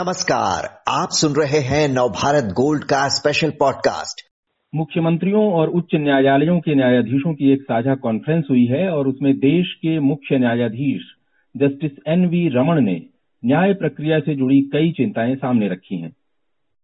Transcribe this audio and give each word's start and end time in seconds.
नमस्कार, 0.00 0.82
आप 0.88 1.08
सुन 1.10 1.32
रहे 1.32 1.58
हैं 1.58 1.88
नवभारत 1.88 2.44
गोल्ड 2.44 2.84
का 2.84 3.08
स्पेशल 3.08 3.50
पॉडकास्ट 3.50 4.30
मुख्यमंत्रियों 4.74 5.52
और 5.52 5.68
उच्च 5.68 5.88
न्यायालयों 5.94 6.60
के 6.60 6.74
न्यायाधीशों 6.74 7.34
की 7.34 7.52
एक 7.52 7.62
साझा 7.62 7.94
कॉन्फ्रेंस 7.94 8.44
हुई 8.50 8.66
है 8.66 8.90
और 8.90 9.08
उसमें 9.08 9.38
देश 9.38 9.72
के 9.72 9.98
मुख्य 9.98 10.38
न्यायाधीश 10.38 11.02
जस्टिस 11.56 11.90
एन 12.08 12.26
वी 12.26 12.48
रमन 12.48 12.84
ने 12.84 13.02
न्याय 13.44 13.74
प्रक्रिया 13.74 14.20
से 14.20 14.34
जुड़ी 14.34 14.60
कई 14.60 14.92
चिंताएँ 14.92 15.34
सामने 15.34 15.68
रखी 15.68 16.00
हैं। 16.00 16.12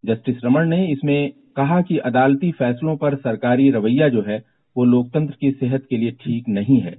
जस्टिस 0.06 0.36
रमन 0.44 0.68
ने 0.68 0.92
इसमें 0.92 1.30
कहा 1.56 1.80
कि 1.80 1.98
अदालती 1.98 2.52
फैसलों 2.52 2.96
पर 2.96 3.16
सरकारी 3.16 3.70
रवैया 3.70 4.08
जो 4.08 4.24
है, 4.28 4.44
वो 4.76 4.84
लोकतंत्र 4.84 5.34
की 5.40 5.50
सेहत 5.50 5.82
के 5.90 5.96
लिए 5.96 6.10
ठीक 6.10 6.44
नहीं 6.48 6.80
है। 6.80 6.94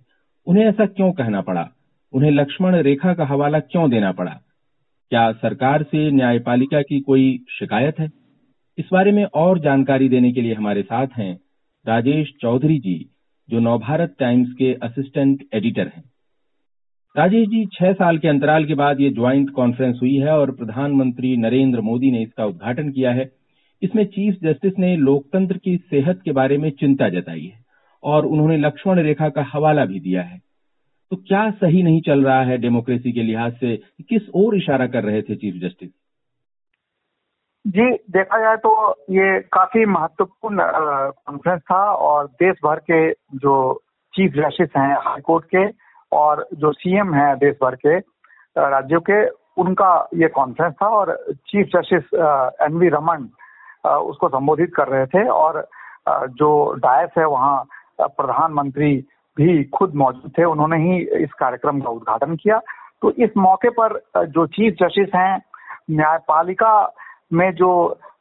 उन्हें 0.47 0.65
ऐसा 0.65 0.85
क्यों 0.85 1.11
कहना 1.11 1.41
पड़ा? 1.41 1.69
उन्हें 2.13 2.31
लक्ष्मण 2.31 2.75
रेखा 2.75 3.13
का 3.13 3.25
हवाला 3.25 3.59
क्यों 3.59 3.89
देना 3.89 4.11
पड़ा? 4.11 4.41
क्या 5.11 5.31
सरकार 5.31 5.83
से 5.83 6.11
न्यायपालिका 6.11 6.81
की 6.81 6.99
कोई 6.99 7.45
शिकायत 7.49 7.99
है? 7.99 8.09
इस 8.77 8.89
बारे 8.93 9.11
में 9.11 9.23
और 9.23 9.59
जानकारी 9.59 10.09
देने 10.09 10.31
के 10.31 10.41
लिए 10.41 10.53
हमारे 10.53 10.81
साथ 10.81 11.07
हैं 11.17 11.39
राजेश 11.87 12.33
चौधरी 12.41 12.79
जी, 12.79 13.09
जो 13.49 13.59
नवभारत 13.59 14.15
टाइम्स 14.19 14.51
के 14.51 14.73
असिस्टेंट 14.73 15.43
एडिटर 15.53 15.91
हैं। 15.95 16.03
राजेश 17.17 17.47
जी, 17.47 17.65
छह 17.65 17.93
साल 17.93 18.17
के 18.17 18.27
अंतराल 18.27 18.65
के 18.65 18.73
बाद 18.73 19.01
ये 19.01 19.09
ज्वाइंट 19.09 19.49
कॉन्फ्रेंस 19.49 19.99
हुई 20.01 20.15
है 20.15 20.37
और 20.37 20.51
प्रधानमंत्री 20.51 21.37
नरेंद्र 21.37 21.81
मोदी 21.81 22.11
ने 22.11 22.21
इसका 22.21 22.45
उद्घाटन 22.45 22.91
किया 22.91 23.11
है। 23.11 23.31
इसमें 23.81 24.05
चीफ 24.05 24.35
जस्टिस 24.43 24.73
ने 24.79 24.95
लोकतंत्र 24.97 25.57
की 25.57 25.77
सेहत 25.77 26.21
के 26.25 26.31
बारे 26.31 26.57
में 26.57 26.69
चिंता 26.69 27.09
जताई 27.09 27.45
है 27.45 27.65
और 28.03 28.25
उन्होंने 28.25 28.57
लक्ष्मण 28.57 28.99
रेखा 28.99 29.29
का 29.29 29.45
हवाला 29.53 29.85
भी 29.85 29.99
दिया 29.99 30.21
है। 30.21 30.46
तो 31.11 31.17
क्या 31.17 31.49
सही 31.51 31.83
नहीं 31.83 32.01
चल 32.01 32.23
रहा 32.25 32.41
है 32.41 32.57
डेमोक्रेसी 32.57 33.11
के 33.11 33.23
लिहाज 33.23 33.53
से? 33.53 33.75
किस 34.09 34.29
ओर 34.35 34.55
इशारा 34.55 34.87
कर 34.87 35.03
रहे 35.03 35.21
थे 35.21 35.35
चीफ 35.35 35.61
जस्टिस? 35.63 35.89
जी, 37.67 37.91
देखा 38.11 38.39
जाए 38.39 38.57
तो 38.57 38.91
ये 39.09 39.39
काफ़ी 39.53 39.85
महत्वपूर्ण 39.85 40.57
कॉन्फ्रेंस 40.63 41.61
था 41.61 41.79
और 41.91 42.27
देश 42.27 42.55
भर 42.65 42.79
के 42.91 42.99
जो 43.11 43.55
चीफ 44.13 44.31
जस्टिस 44.31 44.69
हैं 44.77 44.95
हाईकोर्ट 44.97 45.45
के 45.45 45.65
और 46.11 46.47
जो 46.53 46.71
सीएम 46.71 47.13
हैं 47.13 47.35
देश 47.37 47.55
भर 47.63 47.75
के 47.75 47.97
राज्यों 48.57 48.99
के, 48.99 49.27
उनका 49.61 50.09
ये 50.15 50.27
कॉन्फ्रेंस 50.27 50.73
था 50.73 50.87
और 50.87 51.15
chief 51.33 51.67
justice 51.67 52.13
N 52.61 52.77
V 52.77 52.87
Ramana 52.89 53.29
उसको 53.89 54.29
संबोधित 54.29 54.73
कर 54.75 54.87
रहे 54.87 55.05
थे 55.05 55.27
और 55.27 55.67
जो 56.09 56.73
डायस 56.73 57.09
है 57.17 57.25
वहाँ 57.25 57.63
प्रधानमंत्री 58.01 58.95
भी 59.37 59.63
खुद 59.75 59.93
मौजूद 59.95 60.31
थे, 60.37 60.43
उन्होंने 60.43 60.77
ही 60.77 60.97
इस 61.23 61.33
कार्यक्रम 61.39 61.81
का 61.81 61.89
उद्घाटन 61.89 62.35
किया। 62.35 62.59
तो 63.01 63.11
इस 63.11 63.37
मौके 63.37 63.69
पर 63.69 63.99
जो 64.27 64.45
चीफ 64.47 64.73
जस्टिस 64.73 65.09
हैं, 65.15 65.41
न्यायपालिका 65.91 66.73
में 67.33 67.51
जो 67.53 67.71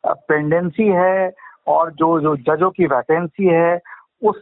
पेंडेंसी 0.06 0.89
है 0.89 1.33
और 1.67 1.91
जो 1.92 2.09
जो 2.20 2.37
जजों 2.37 2.70
की 2.70 2.87
वैकेंसी 2.87 3.47
है, 3.47 3.81
उस 4.22 4.37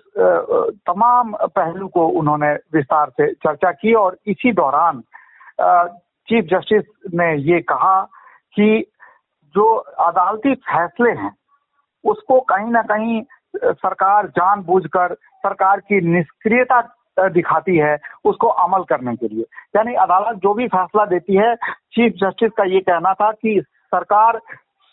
तमाम 0.88 1.32
पहलू 1.46 1.86
को 1.88 2.06
उन्होंने 2.18 2.52
विस्तार 2.74 3.10
से 3.10 3.32
चर्चा 3.34 3.70
की 3.72 3.94
और 3.94 4.16
इसी 4.26 4.52
दौरान 4.52 5.02
चीफ 6.28 6.44
जस्टिस 6.44 6.84
ने 7.14 7.34
ये 7.42 7.60
कहा 7.60 8.00
कि 8.56 8.84
जो 9.54 9.64
अदालती 9.74 10.54
फैसले 10.54 11.10
हैं, 11.12 11.32
उसको 12.04 12.40
कहीं 12.40 12.70
ना 12.70 12.82
कहीं 12.82 13.22
सरकार 13.56 14.26
जानबूझकर, 14.28 15.14
सरकार 15.14 15.80
की 15.80 16.00
निष्क्रियता 16.08 16.80
दिखाती 17.28 17.76
है, 17.76 17.96
उसको 18.24 18.48
अमल 18.48 18.82
करने 18.84 19.14
के 19.16 19.28
लिए। 19.28 19.44
यानी 19.76 19.94
अदालत 19.94 20.38
जो 20.42 20.54
भी 20.54 20.66
फैसला 20.68 21.04
देती 21.06 21.36
है, 21.36 21.54
चीफ 21.54 22.12
जस्टिस 22.16 22.52
का 22.56 22.64
ये 22.64 22.80
कहना 22.80 23.12
था 23.14 23.30
कि 23.32 23.60
सरकार 23.92 24.38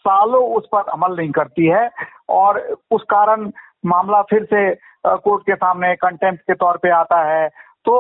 सालों 0.06 0.44
उस 0.56 0.68
पर 0.72 0.90
अमल 0.92 1.16
नहीं 1.18 1.32
करती 1.32 1.68
है 1.68 1.90
और 2.30 2.60
उस 2.92 3.04
कारण 3.10 3.52
मामला 3.86 4.22
फिर 4.22 4.44
से 4.44 4.74
कोर्ट 5.06 5.44
के 5.44 5.56
सामने 5.56 5.94
कंटेम्प्ट 5.96 6.42
के 6.42 6.54
तौर 6.54 6.78
पे 6.78 6.90
आता 6.92 7.22
है। 7.26 7.48
तो 7.86 7.98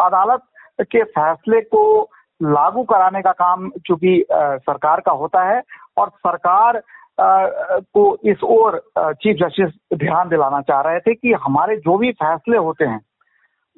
अदालत 0.00 0.42
के 0.82 1.02
फैसले 1.02 1.60
को 1.60 2.10
लागू 2.40 2.82
कराने 2.82 3.20
का 3.22 3.32
काम 3.32 3.70
चूँकि 3.86 4.24
सरकार 4.32 5.00
का 5.00 5.12
होता 5.12 5.42
है 5.44 5.62
और 5.96 6.08
सरकार 6.08 6.80
को 7.18 8.04
इस 8.24 8.42
ओर 8.44 8.78
चीफ 8.98 9.36
जस्टिस 9.36 9.98
ध्यान 9.98 10.28
दिलाना 10.28 10.60
चाह 10.60 10.80
रहे 10.80 11.00
थे 11.00 11.14
कि 11.14 11.32
हमारे 11.44 11.76
जो 11.78 11.96
भी 11.98 12.10
फैसले 12.12 12.56
होते 12.58 12.84
हैं, 12.84 13.00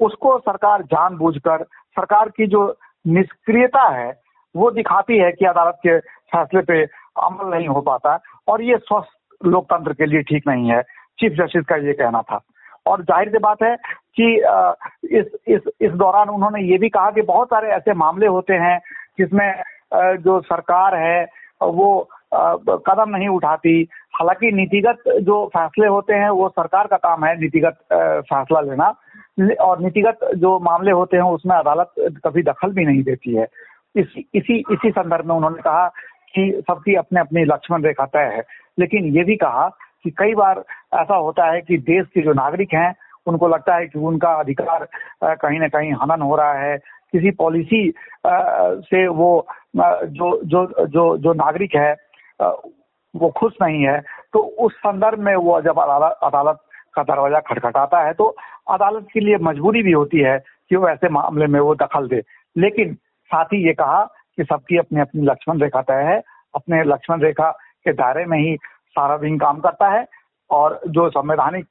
उसको 0.01 0.39
सरकार 0.39 0.83
जानबूझकर, 0.85 1.63
सरकार 1.97 2.29
की 2.29 2.47
जो 2.47 2.67
निष्क्रियता 3.05 3.89
है, 3.89 4.13
वो 4.55 4.71
दिखाती 4.71 5.19
है 5.19 5.31
कि 5.33 5.45
अदालत 5.47 5.79
के 5.83 5.99
फैसले 6.33 6.61
पे 6.63 6.83
अमल 7.23 7.55
नहीं 7.55 7.69
हो 7.69 7.81
पाता 7.83 8.19
और 8.49 8.63
ये 8.63 8.77
स्वस्थ 8.79 9.47
लोकतंत्र 9.47 9.93
के 9.93 10.07
लिए 10.07 10.23
ठीक 10.23 10.49
नहीं 10.49 10.71
है, 10.71 10.83
चीफ 11.19 11.33
जस्टिस 11.33 11.65
का 11.65 11.77
ये 11.77 11.93
कहना 11.93 12.23
था। 12.23 12.41
और 12.87 13.03
ज़ाहिर 13.03 13.29
सी 13.31 13.39
बात 13.39 13.63
है 13.63 13.77
कि 14.19 14.35
इस 15.19 15.27
इस 15.49 15.69
इस 15.81 15.93
दौरान 15.93 16.29
उन्होंने 16.29 16.63
ये 16.63 16.79
भी 16.79 16.89
कहा 16.89 17.11
कि 17.11 17.23
बहुत 17.23 17.49
सारे 17.49 17.69
ऐसे 17.73 17.95
मामले 17.95 18.27
होते 18.27 18.55
हैं 18.55 18.79
जिसमें 19.19 19.63
जो 19.95 20.41
सरकार 20.43 20.95
है, 20.97 21.25
वो 21.63 22.09
कदम 22.35 23.17
नहीं 23.17 23.29
उठाती। 23.29 23.89
हालाँकि 24.15 24.53
नीतिगत 24.53 24.99
जो 25.23 25.47
फैसले 25.47 25.87
होते 25.87 26.15
हैं, 26.15 26.29
वो 26.31 26.49
सरकार 26.49 26.87
का 26.87 26.97
काम 26.97 27.25
है 27.25 27.41
नीतिगत 27.41 27.79
फैसला 28.33 28.61
लेना। 28.61 28.95
और 29.61 29.81
नीतिगत 29.81 30.19
जो 30.37 30.59
मामले 30.59 30.91
होते 30.91 31.17
हैं, 31.17 31.25
उसमें 31.25 31.57
अदालत 31.57 31.91
कभी 31.99 32.43
दखल 32.43 32.73
भी 32.73 32.85
नहीं 32.85 33.03
देती 33.03 33.35
है। 33.35 33.47
इसी 33.97 34.29
इसी 34.35 34.65
इसी 34.73 34.91
संदर्भ 34.91 35.27
में 35.27 35.35
उन्होंने 35.35 35.63
कहा 35.63 35.89
कि 36.35 36.63
सबकी 36.71 36.95
अपने 36.95 37.21
अपनी 37.21 37.45
लक्ष्मण 37.45 37.83
रेखा 37.83 38.05
तय 38.05 38.19
है। 38.19 38.43
लेकिन 38.79 39.05
ये 39.05 39.25
भी 39.25 39.37
कहा 39.37 39.69
कि 40.05 40.11
कई 40.11 40.35
बार 40.35 40.65
ऐसा 40.95 41.17
होता 41.17 41.47
है 41.47 41.61
कि 41.61 41.79
देश 41.79 42.07
के 42.15 42.21
जो 42.21 42.33
नागरिक 42.33 42.75
हैं, 42.75 42.95
उनको 43.27 43.49
लगता 43.49 43.75
है 43.75 43.87
कि 43.87 43.99
उनका 43.99 44.33
अधिकार 44.33 44.89
कहीं 45.25 45.61
ना 45.61 45.69
कहीं 45.69 45.93
हनन 45.93 46.23
हो 46.23 46.37
रहा 46.37 46.53
है। 46.53 46.77
किसी 47.13 47.31
पॉलिसी 47.31 47.93
से 48.91 49.09
वो 49.09 49.47
जो 49.77 50.41
जो 50.45 50.87
जो 50.87 51.17
जो 51.17 51.33
नागरिक 51.33 51.75
है 51.77 51.95
वो 52.41 53.29
खुश 53.31 53.53
नहीं 53.63 53.83
है 53.83 54.01
तो 54.33 54.39
उस 54.67 54.73
संदर्भ 54.77 55.19
में 55.19 55.35
वो 55.37 55.61
जब 55.63 55.79
अदालत 55.79 56.19
अदालत 56.23 56.59
का 56.95 57.03
दरवाज़ा 57.03 57.41
खटखटाता 57.41 58.01
है 58.07 58.13
तो 58.13 58.25
अदालत 58.71 59.07
के 59.13 59.21
लिए 59.21 59.37
मजबूरी 59.43 59.83
भी 59.83 59.93
होती 59.93 60.21
है 60.21 60.39
कि 60.71 60.77
वो 60.77 60.89
ऐसे 60.89 61.09
मामले 61.09 61.47
में 61.47 61.59
वो 61.61 61.75
दखल 61.75 62.09
दे। 62.09 62.23
लेकिन 62.57 62.95
साथ 63.31 63.45
ही 63.53 63.67
ये 63.67 63.73
कहा 63.75 64.03
कि 64.37 64.45
सबकी 64.45 64.77
अपनी 64.79 65.01
अपनी 65.01 65.23
लक्ष्मण 65.23 65.61
रेखा 65.61 65.83
तय 65.83 66.03
है, 66.03 66.21
अपने 66.55 66.83
लक्ष्मण 66.85 67.21
रेखा 67.23 67.51
के 67.85 67.93
दायरे 67.93 68.25
में 68.27 68.39
ही 68.39 68.57
सारा 68.97 69.17
दिन 69.19 69.39
काम 69.39 69.59
करता 69.61 69.89
है 69.89 70.07
और 70.51 70.81
जो 70.89 71.09
संवैधानिक 71.11 71.67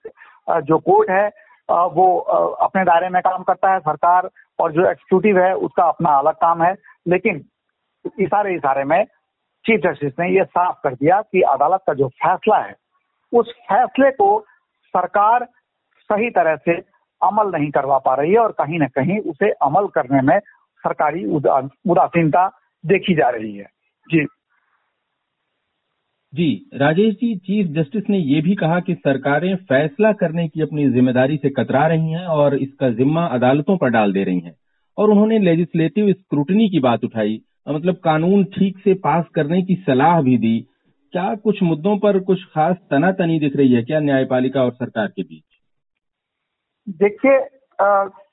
जो 0.64 0.78
कोर्ट 0.80 1.10
है 1.10 1.28
वो 1.70 2.18
अपने 2.62 2.84
दायरे 2.84 3.10
में 3.10 3.22
काम 3.22 3.44
करता 3.44 3.72
है, 3.74 3.80
सरकार 3.80 4.30
और 4.60 4.72
जो 4.72 4.90
एक्सिक्यूटिव 4.90 5.40
है, 5.40 5.54
उसका 5.56 5.84
अपना 5.84 6.18
अलग 6.20 6.34
काम 6.42 6.64
है। 6.64 6.76
लेकिन 7.08 7.44
इशारे 8.20 8.56
इशारे 8.56 8.84
में 8.84 9.06
चीफ 9.66 9.80
जस्टिस 9.80 10.14
ने 10.20 10.30
यह 10.30 10.44
साफ़ 10.44 10.78
कर 10.84 10.94
दिया 10.94 11.22
कि 11.22 11.42
अदालत 11.42 11.82
का 11.88 11.94
जो 11.94 12.08
फैसला 12.16 12.58
है, 12.58 12.76
उस 13.34 13.52
फैसले 13.70 14.12
को 14.12 14.40
सरकार 14.94 15.48
सही 16.10 16.30
तरह 16.30 16.56
से 16.56 16.74
अमल 17.22 17.52
नहीं 17.52 17.70
करवा 17.72 17.98
पा 17.98 18.14
रही 18.16 18.32
है 18.32 18.40
और 18.40 18.52
कहीं 18.52 18.80
ना 18.80 18.88
कहीं 18.88 19.20
उसे 19.22 19.50
अमल 19.64 19.88
करने 19.88 20.22
में 20.22 20.40
सरकारी 20.84 21.26
उदासीनता 21.26 22.48
देखी 22.84 23.14
जा 23.16 23.30
रही 23.30 23.56
है। 23.56 23.68
जी। 24.10 24.26
जी, 26.34 26.70
राजेश 26.74 27.14
जी, 27.14 27.36
चीफ 27.36 27.68
जस्टिस 27.68 28.10
ने 28.10 28.18
यह 28.18 28.42
भी 28.42 28.56
कहा 28.56 28.80
कि 28.80 28.94
सरकारें 28.96 29.56
फैसला 29.56 30.12
करने 30.14 30.48
की 30.48 30.62
अपनी 30.62 30.90
ज़िम्मेदारी 30.90 31.38
से 31.38 31.50
कतरा 31.50 31.86
रही 31.88 32.12
हैं 32.12 32.26
और 32.28 32.56
इसका 32.56 32.90
जिम्मा 32.90 33.26
अदालतों 33.28 33.78
पर 33.78 33.90
डाल 33.90 34.14
दे 34.14 34.24
रही 34.24 34.40
हैं। 34.40 34.56
और 34.98 35.10
उन्होंने 35.10 35.40
लेजिस्लेटिव 35.40 36.12
स्क्रूटनी 36.14 36.70
की 36.70 36.80
बात 36.80 37.04
उठाई 37.04 37.42
मतलब 37.68 37.96
कानून 38.04 38.44
ठीक 38.54 38.78
से 38.80 38.94
पास 39.04 39.26
करने 39.36 39.62
की 39.62 39.76
सलाह 39.86 40.22
भी 40.22 40.38
दी। 40.38 40.60
क्या 41.14 41.34
कुछ 41.36 41.62
मुद्दों 41.64 41.98
पर 41.98 42.20
कुछ 42.24 42.44
खास 42.46 42.76
तनातनी 42.92 43.40
दिख 43.40 43.56
रही 43.56 43.74
है 43.74 43.82
क्या 43.84 44.00
न्यायपालिका 44.00 44.64
और 44.64 44.72
सरकार 44.74 45.08
के 45.08 45.22
बीच? 45.24 45.44
देखिए 47.00 47.40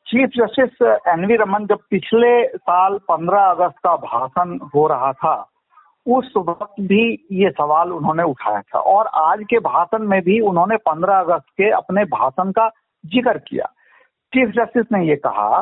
chief 0.06 0.30
justice 0.36 0.82
N 1.08 1.24
V 1.26 1.36
Ramana 1.36 1.66
जब 1.66 1.78
पिछले 1.90 2.30
साल 2.48 2.98
15 3.10 3.50
अगस्त 3.50 3.78
का 3.78 3.94
भाषण 3.98 4.58
हो 4.74 4.86
रहा 4.86 5.12
था, 5.14 5.34
उस 6.06 6.32
वक्त 6.38 6.80
भी 6.82 7.02
ये 7.32 7.50
सवाल 7.50 7.92
उन्होंने 7.92 8.22
उठाया 8.22 8.60
था 8.62 8.78
और 8.92 9.06
आज 9.22 9.44
के 9.50 9.58
भाषण 9.60 10.06
में 10.08 10.20
भी 10.22 10.38
उन्होंने 10.42 10.76
15 10.88 11.20
अगस्त 11.20 11.46
के 11.58 11.70
अपने 11.72 12.04
भाषण 12.12 12.50
का 12.52 12.68
ज़िक्र 13.04 13.38
किया। 13.40 13.66
चीफ 14.32 14.48
जस्टिस 14.56 14.86
ने 14.92 15.06
ये 15.08 15.16
कहा 15.18 15.60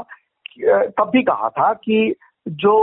तब 0.60 1.10
भी 1.12 1.22
कहा 1.22 1.48
था 1.50 1.72
कि 1.74 2.14
जो 2.48 2.74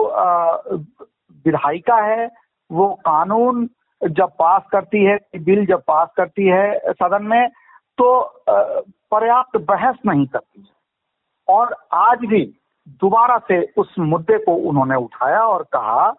विधायिका 1.46 1.96
है, 1.98 2.30
वो 2.70 2.88
कानून 3.06 3.70
जब 4.02 4.30
पास 4.40 4.62
करती 4.72 5.04
है, 5.04 5.18
बिल 5.38 5.66
जब 5.66 5.82
पास 5.88 6.08
करती 6.18 6.48
है 6.48 6.94
सदन 6.94 7.24
में 7.24 7.50
तो 7.98 8.08
पर्याप्त 8.50 9.58
बहस 9.60 9.96
नहीं 10.06 10.26
करती 10.28 10.62
है। 10.62 10.74
और 11.48 11.76
आज 11.94 12.26
भी 12.26 12.44
दोबारा 13.02 13.38
से 13.48 13.62
उस 13.78 13.94
मुद्दे 14.00 14.38
को 14.38 14.56
उन्होंने 14.70 14.96
उठाया 14.96 15.42
और 15.42 15.64
कहा 15.74 16.10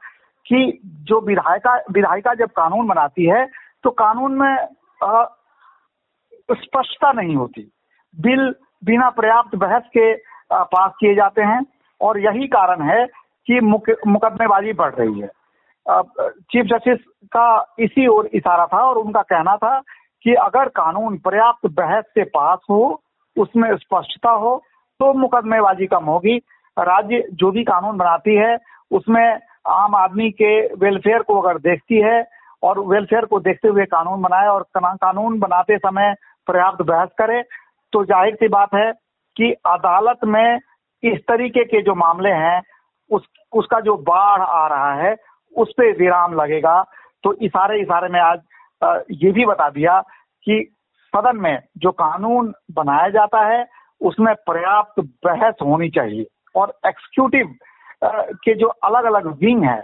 कि 0.47 0.79
जो 0.85 1.21
विधायिका 1.21 1.75
विधायिका 1.93 2.35
जब 2.35 2.51
कानून 2.57 2.87
बनाती 2.87 3.27
है 3.27 3.47
तो 3.85 3.91
कानून 3.91 4.35
में 4.35 4.57
स्पष्टता 6.53 7.13
नहीं 7.13 7.37
होती। 7.37 7.63
बिल 8.17 8.55
बिना 8.85 9.09
पर्याप्त 9.11 9.55
बहस 9.57 9.83
के 9.97 10.15
पास 10.53 10.93
किए 11.01 11.15
जाते 11.15 11.43
हैं। 11.43 11.65
और 12.01 12.19
यही 12.21 12.47
कारण 12.49 12.83
है 12.83 13.07
कि 13.49 13.61
मुकदमेबाजी 13.61 14.73
बढ़ 14.75 14.95
रही 14.95 15.21
है। 15.21 15.29
चीफ 15.87 16.65
जस्टिस 16.67 16.99
का 17.33 17.75
इसी 17.79 18.07
ओर 18.09 18.27
इशारा 18.35 18.67
था 18.67 18.81
और 18.81 18.99
उनका 18.99 19.23
कहना 19.25 19.57
था 19.57 19.79
कि 20.25 20.35
अगर 20.43 20.69
कानून 20.75 21.17
पर्याप्त 21.19 21.67
बहस 21.73 22.05
से 22.15 22.25
पास 22.27 22.59
हो, 22.71 23.03
उसमें 23.37 23.77
स्पष्टता 23.77 24.31
हो 24.33 24.57
तो 25.01 25.13
मुकदमेबाजी 25.15 25.87
कम 25.87 26.05
होगी। 26.05 26.37
राज्य 26.77 27.23
जो 27.33 27.51
भी 27.51 27.63
कानून 27.65 27.97
बनाती 27.97 28.35
है, 28.35 28.57
उसमें 28.91 29.39
आम 29.69 29.95
आदमी 29.97 30.31
के 30.33 30.51
वेलफेयर 30.77 31.23
को 31.23 31.41
अगर 31.41 31.59
देखती 31.61 32.01
है 32.01 32.25
और 32.63 32.79
वेलफेयर 32.89 33.25
को 33.25 33.41
देखते 33.41 33.69
हुए 33.69 33.85
कानून 33.87 34.23
बनाए 34.23 34.47
और 34.49 34.63
कानून 34.75 35.39
बनाते 35.39 35.77
समय 35.79 36.15
पर्याप्त 36.47 36.83
बहस 36.83 37.09
करे 37.19 37.43
तो 37.93 38.05
ज़ाहिर 38.05 38.35
सी 38.35 38.49
बात 38.49 38.75
है 38.75 38.91
कि 39.37 39.53
अदालत 39.67 40.25
में 40.25 40.59
इस 41.03 41.19
तरीके 41.29 41.65
के 41.65 41.83
जो 41.83 41.95
मामले 41.97 42.31
हैं 42.35 42.61
उस, 43.11 43.23
उसका 43.53 43.81
जो 43.81 43.97
बाढ़ 43.97 44.41
आ 44.41 44.67
रहा 44.67 44.95
है, 44.95 45.15
उस 45.57 45.73
पर 45.79 45.97
विराम 45.99 46.35
लगेगा। 46.35 46.83
तो 47.25 47.33
इशारे 47.33 47.81
इशारे 47.81 48.09
में 48.09 48.21
आज 48.21 48.41
ये 49.11 49.33
भी 49.33 49.45
बता 49.47 49.69
दिया 49.71 50.01
कि 50.47 50.75
सदन 51.13 51.37
में 51.37 51.59
जो 51.79 51.91
कानून 51.91 52.53
बनाया 52.73 53.09
जाता 53.09 53.47
है, 53.47 53.67
उसमें 54.01 54.35
पर्याप्त 54.47 55.01
बहस 55.25 55.55
होनी 55.63 55.89
चाहिए। 55.91 56.27
और 56.57 56.79
एक्सिक्यूटिव 56.87 57.55
के 58.45 58.55
जो 58.55 58.67
अलग 58.67 59.05
अलग 59.05 59.27
विंग 59.27 59.65
है, 59.65 59.83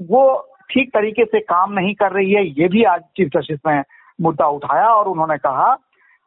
वो 0.00 0.48
ठीक 0.70 0.88
तरीके 0.94 1.24
से 1.24 1.40
काम 1.40 1.72
नहीं 1.72 1.94
कर 1.94 2.12
रही 2.12 2.32
है। 2.32 2.44
ये 2.46 2.68
भी 2.68 2.84
आज 2.84 3.02
चीफ 3.16 3.28
जस्टिस 3.28 3.58
ने 3.66 3.82
मुद्दा 4.20 4.46
उठाया 4.46 4.88
और 4.88 5.08
उन्होंने 5.08 5.36
कहा 5.38 5.74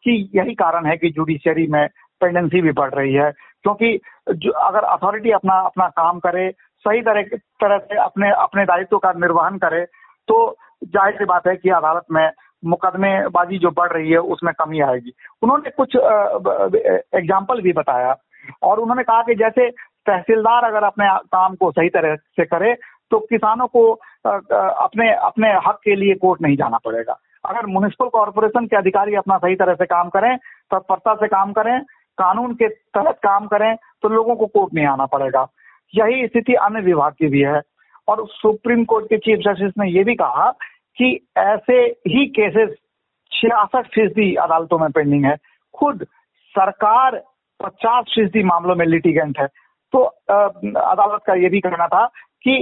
कि 0.04 0.30
यही 0.36 0.54
कारण 0.54 0.86
है 0.86 0.98
कि 0.98 1.10
जुडिशियरी 1.10 1.68
में 1.68 1.88
पेंडेंसी 2.22 2.62
भी 2.62 2.72
बढ़ 2.72 2.94
रही 2.94 3.14
है। 3.14 3.32
क्योंकि 3.68 4.00
जो 4.38 4.52
अगर 4.62 4.84
अथॉरिटी 4.88 5.32
अपना 5.34 5.60
अपना 5.62 5.88
काम 5.94 6.20
करे, 6.20 6.50
सही 6.86 7.02
तरह 7.04 7.22
तरह 7.62 7.78
से 7.80 7.96
अपने 8.00 8.30
अपने 8.40 8.66
दायित्व 8.66 8.98
का 8.98 9.12
निर्वहन 9.18 9.58
करे 9.60 9.84
तो 10.28 10.38
ज़ाहिर 10.86 11.16
सी 11.18 11.26
बात 11.26 11.48
है 11.48 11.56
कि 11.58 11.70
अदालत 11.72 12.06
में 12.12 12.30
मुकदमेबाजी 12.64 13.58
जो 13.60 13.70
बढ़ 13.72 13.92
रही 13.92 14.12
है, 14.12 14.18
उसमें 14.18 14.54
कमी 14.54 14.80
आएगी। 14.82 15.12
उन्होंने 15.44 15.70
कुछ 15.72 15.96
एग्ज़ाम्पल 15.96 17.62
भी 17.62 17.74
बताया 17.74 18.16
और 18.64 18.80
उन्होंने 18.80 19.04
कहा 19.04 19.22
कि 19.24 19.36
जैसे 19.36 19.70
तहसीलदार 20.08 20.64
अगर 20.66 20.84
अपने 20.86 21.10
काम 21.30 21.56
को 21.56 21.72
सही 21.72 21.90
तरह 21.90 22.16
से 22.16 22.46
करे 22.46 22.74
तो 23.12 23.20
किसानों 23.28 23.68
को 23.68 23.92
अपने 24.26 25.12
अपने 25.14 25.52
हक 25.68 25.80
के 25.84 25.96
लिए 25.96 26.14
कोर्ट 26.16 26.42
नहीं 26.42 26.56
जाना 26.58 26.78
पड़ेगा। 26.86 27.20
अगर 27.44 27.66
म्यूनिसिपल 27.66 28.10
कॉरपोरेशन 28.10 28.66
के 28.68 28.76
अधिकारी 28.78 29.16
अपना 29.16 29.38
सही 29.38 29.56
तरह 29.56 29.74
से 29.76 29.86
काम 29.88 30.10
करें, 30.10 30.36
तत्परता 30.72 31.14
से 31.16 31.28
काम 31.28 31.52
करें 31.54 31.80
कानून 32.20 32.54
के 32.54 32.68
तहत 32.68 33.20
काम 33.24 33.48
करें 33.48 33.76
तो 34.02 34.10
लोगों 34.10 34.36
को 34.36 34.46
कोर्ट 34.46 34.74
नहीं 34.74 34.86
आना 34.86 35.06
पड़ेगा। 35.06 35.46
यही 35.94 36.28
स्थिति 36.28 36.54
अन्य 36.56 36.82
विभाग 36.82 37.14
की 37.14 37.28
भी 37.28 37.42
है। 37.42 37.62
और 38.08 38.26
सुप्रीम 38.32 38.84
कोर्ट 38.86 39.06
के 39.06 39.18
चीफ 39.18 39.40
जस्टिस 39.40 39.74
ने 39.80 39.90
यह 39.92 40.04
भी 40.04 40.16
कहा 40.16 40.50
कि 40.98 41.08
ऐसे 41.38 41.80
ही 42.08 42.26
केसेस 42.36 42.76
छियासठ 43.32 43.88
फ़ीसदी 43.94 44.34
अदालतों 44.36 44.80
में 44.80 44.92
पेंडिंग 44.92 45.26
है। 45.26 45.36
खुद 45.74 46.04
सरकार 46.56 47.22
पचास 47.60 48.06
फ़ीसदी 48.16 48.44
मामलों 48.44 48.76
में 48.76 48.86
लिटिगेंट 48.86 49.40
है। 49.40 49.48
तो 49.94 50.04
अदालत 50.04 51.22
का 51.28 51.34
ये 51.34 51.50
भी 51.50 51.60
कहना 51.60 51.88
था 51.88 52.06
कि 52.44 52.56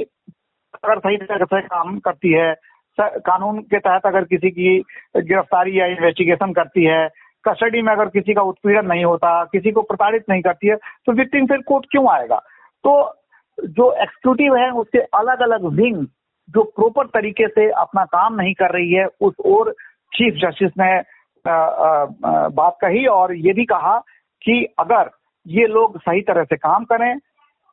अगर 0.83 0.99
सही 0.99 1.17
तरह 1.17 1.45
से 1.45 1.61
काम 1.61 1.97
करती 1.99 2.31
है 2.33 2.53
कानून 2.97 3.59
के 3.61 3.79
तहत 3.79 4.05
अगर 4.05 4.23
किसी 4.23 4.49
की 4.51 4.77
गिरफ्तारी 5.17 5.79
या 5.79 5.85
इन्वेस्टिगेशन 5.85 6.53
करती 6.53 6.83
है 6.83 7.07
कस्टडी 7.47 7.81
में 7.81 7.92
अगर 7.94 8.09
किसी 8.09 8.33
का 8.33 8.42
उत्पीड़न 8.44 8.86
नहीं 8.88 9.03
होता, 9.06 9.44
किसी 9.45 9.71
को 9.71 9.81
प्रताड़ित 9.83 10.24
नहीं 10.30 10.42
करती 10.42 10.68
है 10.68 10.75
तो 10.75 11.13
विक्टिम 11.13 11.45
फिर 11.47 11.62
कोर्ट 11.68 11.86
क्यों 11.92 12.07
आएगा? 12.12 12.38
तो 12.83 13.15
जो 13.57 13.92
एक्सिक्यूटिव 13.94 14.56
है, 14.56 14.69
उसके 14.71 15.00
अलग 15.15 15.42
अलग 15.42 15.65
विंग 15.75 16.06
जो 16.50 16.63
प्रॉपर 16.65 17.06
तरीके 17.09 17.47
से 17.47 17.69
अपना 17.81 18.03
काम 18.06 18.36
नहीं 18.36 18.53
कर 18.53 18.71
रही 18.71 18.92
है, 18.94 19.06
उस 19.21 19.33
ओर 19.45 19.71
चीफ 20.12 20.33
जस्टिस 20.42 20.71
ने 20.80 20.97
बात 21.45 22.77
कही 22.81 23.06
और 23.07 23.33
ये 23.38 23.53
भी 23.53 23.65
कहा 23.65 23.98
कि 24.41 24.63
अगर 24.80 25.09
ये 25.45 25.65
लोग 25.68 25.98
सही 26.00 26.21
तरह 26.21 26.44
से 26.44 26.56
काम 26.57 26.83
करें, 26.83 27.18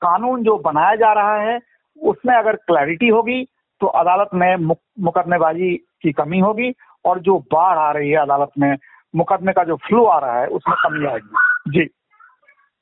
कानून 0.03 0.43
जो 0.43 0.57
बनाया 0.59 0.95
जा 0.97 1.13
रहा 1.13 1.37
है, 1.41 1.59
उसमें 1.99 2.35
अगर 2.35 2.57
क्लैरिटी 2.59 3.09
होगी 3.09 3.43
तो 3.81 3.87
अदालत 3.87 4.29
में, 4.35 4.57
मुकदमेबाजी 4.57 5.75
की 6.03 6.13
कमी 6.13 6.39
होगी 6.41 6.73
और 7.05 7.19
जो 7.21 7.39
बाढ़ 7.53 7.79
आ 7.79 7.91
रही 7.93 8.11
है 8.11 8.17
अदालत 8.17 8.51
में 8.59 8.77
मुकदमे 9.14 9.53
का 9.53 9.64
जो 9.64 9.76
फ्लो 9.79 10.05
आ 10.05 10.19
रहा 10.19 10.41
है, 10.41 10.47
उसमें 10.49 10.76
कमी 10.79 11.06
आएगी। 11.06 11.70
जी। 11.70 11.88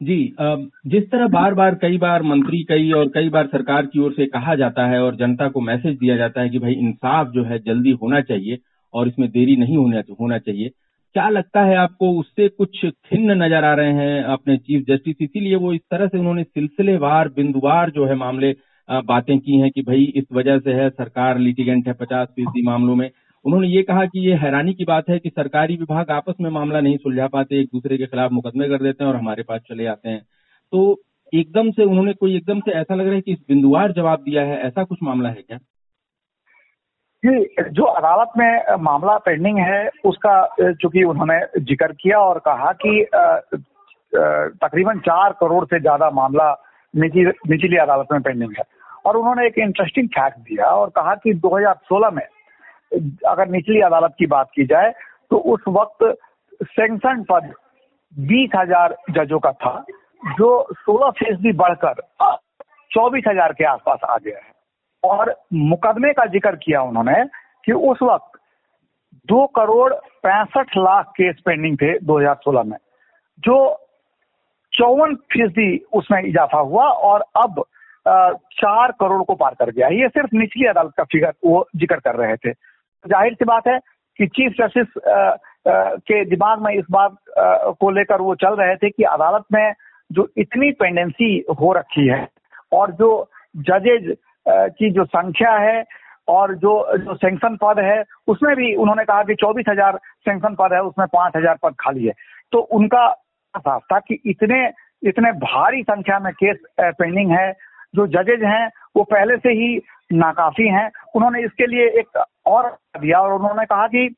जी 0.00 0.34
जिस 0.86 1.10
तरह 1.10 1.26
बार 1.28 1.54
बार 1.54 1.74
कई 1.74 1.98
बार 1.98 2.22
मंत्री, 2.22 2.62
कई 2.64 2.90
और 2.92 3.08
कई 3.08 3.28
बार 3.28 3.46
सरकार 3.46 3.86
की 3.86 4.00
ओर 4.00 4.12
से 4.12 4.26
कहा 4.28 4.54
जाता 4.54 4.86
है 4.86 5.00
और 5.02 5.16
जनता 5.16 5.48
को 5.48 5.60
मैसेज 5.60 5.96
दिया 5.98 6.16
जाता 6.16 6.40
है 6.40 6.48
कि 6.48 6.58
भाई 6.58 6.72
इंसाफ 6.74 7.28
जो 7.28 7.44
है 7.44 7.58
जल्दी 7.58 7.90
होना 7.92 8.20
चाहिए 8.22 8.58
और 8.94 9.08
इसमें 9.08 9.28
देरी 9.30 9.56
नहीं 9.56 9.76
होना 9.76 10.02
होना 10.20 10.38
चाहिए। 10.38 10.70
क्या 11.14 11.28
लगता 11.28 11.62
है 11.62 11.76
आपको 11.76 12.10
उससे 12.12 12.48
कुछ 12.48 12.84
खिन्न 12.84 13.42
नज़र 13.42 13.64
आ 13.64 13.74
रहे 13.74 13.92
हैं 13.92 14.22
अपने 14.24 14.56
चीफ 14.58 14.84
जस्टिस? 14.88 15.16
इसीलिए 15.20 15.56
वो 15.56 15.72
इस 15.72 15.80
तरह 15.90 16.06
से 16.06 16.18
उन्होंने 16.18 16.42
सिलसिलेवार, 16.44 17.28
बिंदुवार 17.28 17.90
जो 17.90 18.06
है 18.06 18.14
मामले 18.16 18.54
बातें 18.88 19.38
की 19.38 19.58
हैं 19.58 19.70
कि 19.70 19.82
भाई 19.82 20.04
इस 20.16 20.24
वजह 20.32 20.58
से 20.58 20.72
है, 20.72 20.88
सरकार 20.90 21.38
लिटिगेंट 21.38 21.86
है 21.88 21.92
पचास 21.94 22.28
फ़ीसदी 22.28 22.62
मामलों 22.62 22.94
में। 22.96 23.10
उन्होंने 23.44 23.68
ये 23.68 23.82
कहा 23.82 24.04
कि 24.06 24.20
ये 24.20 24.34
हैरानी 24.36 24.72
की 24.74 24.84
बात 24.84 25.08
है 25.08 25.18
कि 25.18 25.28
सरकारी 25.28 25.76
विभाग 25.76 26.10
आपस 26.10 26.34
में 26.40 26.50
मामला 26.50 26.80
नहीं 26.80 26.96
सुलझा 26.96 27.26
पाते, 27.26 27.60
एक 27.60 27.68
दूसरे 27.74 27.96
के 27.98 28.06
खिलाफ 28.06 28.30
मुकदमे 28.32 28.68
कर 28.68 28.82
देते 28.82 29.04
हैं 29.04 29.10
और 29.10 29.16
हमारे 29.16 29.42
पास 29.42 29.60
चले 29.68 29.86
आते 29.86 30.08
हैं। 30.08 30.20
तो 30.72 31.00
एकदम 31.32 31.70
से 31.70 31.84
उन्होंने 31.84 32.12
कोई 32.14 32.36
एकदम 32.36 32.60
से 32.60 32.72
ऐसा 32.72 32.94
लग 32.94 33.06
रहा 33.06 33.14
है 33.14 33.20
कि 33.20 33.32
इस 33.32 33.38
बिंदुवार 33.48 33.92
जवाब 33.92 34.22
दिया 34.22 34.42
है, 34.42 34.60
ऐसा 34.60 34.84
कुछ 34.84 34.98
मामला 35.02 35.28
है 35.28 35.42
क्या? 35.42 35.58
जी, 37.22 37.70
जो 37.70 37.84
अदालत 37.84 38.32
में 38.38 38.82
मामला 38.82 39.16
पेंडिंग 39.18 39.58
है, 39.58 39.88
उसका 40.04 40.72
चूँकि 40.72 41.02
उन्होंने 41.04 41.38
ज़िक्र 41.60 41.92
किया 41.92 42.18
और 42.18 42.38
कहा 42.38 42.72
कि 42.82 43.04
तकरीबन 44.12 44.98
चार 44.98 45.32
करोड़ 45.40 45.64
से 45.64 45.80
ज़्यादा 45.80 46.10
मामला 46.10 46.52
निचली 46.94 47.76
अदालत 47.76 48.06
में 48.12 48.20
पेंडिंग 48.20 48.54
है। 48.58 48.64
और 49.06 49.16
उन्होंने 49.16 49.46
एक 49.46 49.58
इंटरेस्टिंग 49.58 50.08
फैक्ट 50.08 50.38
दिया 50.38 50.66
और 50.70 50.90
कहा 50.90 51.14
कि 51.14 51.32
2016 51.36 52.10
में 52.10 52.22
अगर 52.92 53.48
निचली 53.48 53.80
अदालत 53.82 54.14
की 54.18 54.26
बात 54.28 54.50
की 54.54 54.64
जाए 54.66 54.90
तो 55.30 55.36
उस 55.48 55.64
वक्त 55.70 56.04
सेंक्शन 56.62 57.22
पद 57.24 57.52
बीस 58.12 58.50
हज़ार 58.56 58.96
जजों 59.10 59.38
का 59.40 59.52
था, 59.54 59.84
जो 60.30 60.66
सोलह 60.74 61.10
फ़ीसदी 61.18 61.52
बढ़कर 61.54 62.00
चौबीस 62.90 63.24
हज़ार 63.28 63.52
के 63.52 63.64
आसपास 63.66 64.00
आ 64.04 64.16
गया 64.16 64.36
है। 64.36 64.52
और 65.02 65.34
मुकदमे 65.54 66.12
का 66.12 66.24
ज़िक्र 66.28 66.56
किया 66.56 66.82
उन्होंने 66.82 67.24
कि 67.66 67.72
उस 67.72 67.98
वक्त 68.02 68.38
दो 69.28 69.46
करोड़ 69.56 69.92
पैंसठ 70.22 70.76
लाख 70.78 71.12
केस 71.12 71.36
पेंडिंग 71.46 71.76
थे 71.76 71.92
2016 72.00 72.64
में, 72.64 72.76
जो 73.38 73.56
चौवन 74.72 75.14
फ़ीसदी 75.32 75.76
उसमें 75.92 76.22
इजाफा 76.22 76.58
हुआ 76.60 76.84
और 76.84 77.24
अब 77.36 77.62
चार 78.06 78.92
करोड़ 79.00 79.22
को 79.22 79.34
पार 79.36 79.54
कर 79.54 79.70
गया 79.70 79.88
ये 79.94 80.08
सिर्फ़ 80.10 80.36
निचली 80.36 80.66
अदालत 80.68 80.92
का 80.96 81.04
फिगर 81.04 81.32
वो 81.44 81.66
ज़िक्र 81.76 81.96
कर 82.00 82.16
रहे 82.16 82.36
थे। 82.36 82.52
ज़ाहिर 83.04 83.34
सी 83.34 83.44
बात 83.44 83.66
है 83.68 83.78
कि 84.18 84.26
चीफ 84.28 84.52
जस्टिस 84.60 84.86
के 86.06 86.24
दिमाग 86.24 86.62
में 86.62 86.72
इस 86.74 86.84
बात 86.90 87.16
को 87.80 87.90
लेकर 87.90 88.20
वो 88.20 88.34
चल 88.34 88.54
रहे 88.54 88.76
थे 88.76 88.90
कि 88.90 89.02
अदालत 89.04 89.44
में 89.52 89.72
जो 90.10 90.28
इतनी 90.38 90.70
पेंडेंसी 90.80 91.36
हो 91.60 91.72
रखी 91.72 92.06
है 92.08 92.26
और 92.72 92.90
जो 92.92 93.10
जजेज 93.68 94.14
की 94.48 94.90
जो 94.90 95.04
संख्या 95.04 95.52
है 95.58 95.84
और 96.28 96.54
जो 96.54 96.72
जो 96.98 97.14
सेंक्शन 97.14 97.56
पद 97.62 97.78
है, 97.78 98.02
उसमें 98.28 98.54
भी 98.56 98.74
उन्होंने 98.74 99.04
कहा 99.04 99.22
कि 99.22 99.34
चौबीस 99.34 99.64
हज़ार 99.68 99.98
सेंक्शन 100.26 100.54
पद 100.54 100.72
है, 100.72 100.80
उसमें 100.80 101.06
पाँच 101.06 101.36
हज़ार 101.36 101.56
पद 101.62 101.74
खाली 101.80 102.06
है। 102.06 102.12
तो 102.52 102.58
उनका 102.58 103.08
साफ़ 103.54 103.82
था 103.92 103.98
कि 104.00 104.18
इतने 104.26 104.66
इतने 105.08 105.32
भारी 105.40 105.82
संख्या 105.82 106.18
में 106.18 106.32
केस 106.34 106.56
पेंडिंग 106.80 107.30
है, 107.30 107.52
जो 107.94 108.06
जजेज 108.06 108.42
हैं, 108.44 108.70
वो 108.96 109.02
पहले 109.04 109.36
से 109.36 109.52
ही 109.52 109.76
नाकाफी 110.12 110.68
हैं 110.68 110.90
उन्होंने 111.14 111.42
इसके 111.44 111.66
लिए 111.66 111.86
एक 112.00 112.22
और 112.46 112.70
दिया 113.00 113.20
और 113.20 113.32
उन्होंने 113.32 113.64
कहा 113.64 113.86
कि 113.86 114.08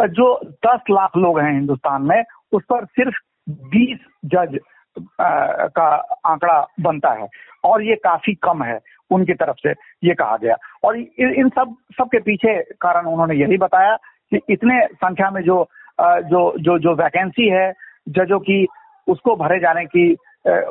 जो 0.00 0.34
10 0.66 0.90
लाख 0.90 1.16
लोग 1.16 1.38
हैं 1.40 1.52
हिंदुस्तान 1.52 2.02
में, 2.02 2.22
उस 2.52 2.62
पर 2.70 2.84
सिर्फ़ 2.84 3.16
20 3.74 3.98
जज 4.34 4.58
का 5.76 5.86
आंकड़ा 6.26 6.66
बनता 6.80 7.12
है 7.12 7.26
और 7.64 7.82
ये 7.82 7.94
काफ़ी 8.04 8.34
कम 8.42 8.62
है, 8.62 8.78
उनकी 9.10 9.34
तरफ़ 9.34 9.56
से 9.62 9.70
ये 10.04 10.14
कहा 10.14 10.36
गया। 10.36 10.56
और 10.84 10.96
इन 10.96 11.48
सब 11.48 11.74
सब 11.98 12.08
के 12.12 12.18
पीछे 12.20 12.60
कारण 12.80 13.06
उन्होंने 13.06 13.34
यही 13.34 13.56
बताया 13.58 13.96
कि 14.32 14.40
इतने 14.50 14.84
संख्या 14.94 15.30
में 15.30 15.42
जो 15.42 15.66
जो 16.00 16.40
जो 16.58 16.78
जो 16.78 16.94
वैकेंसी 16.94 17.48
है, 17.48 17.72
जजों 18.08 18.38
की, 18.40 18.66
उसको 19.08 19.34
भरे 19.36 19.58
जाने 19.60 19.84
की 19.84 20.16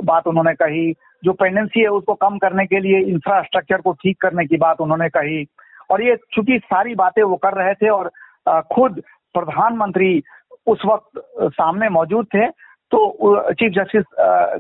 बात 0.04 0.28
उन्होंने 0.28 0.54
कही, 0.54 0.92
जो 1.24 1.34
पेंडेंसी 1.34 1.82
है 1.82 1.88
उसको 1.90 2.14
कम 2.14 2.38
करने 2.38 2.66
के 2.66 2.80
लिए 2.80 3.00
इंफ्रास्ट्रक्चर 3.12 3.82
को 3.82 3.94
ठीक 3.94 4.18
करने 4.22 4.46
की 4.46 4.58
बात 4.58 4.82
उन्होंने 4.82 5.10
कही 5.10 5.44
और 5.90 6.04
ये 6.04 6.16
चूँकि 6.34 6.60
सारी 6.64 6.96
बातें 6.96 7.22
वो 7.24 7.36
कर 7.36 7.54
रहे 7.54 7.74
थे 7.74 7.90
और 7.90 8.10
खुद 8.74 9.02
प्रधानमंत्री 9.36 10.24
उस 10.68 10.82
वक्त 10.86 11.22
सामने 11.54 11.90
मौजूद 11.90 12.26
थे 12.26 12.48
तो 12.92 13.52
चीफ 13.54 13.72
जस्टिस 13.74 14.04